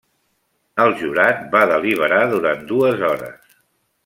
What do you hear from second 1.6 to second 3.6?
deliberar durant dues hores.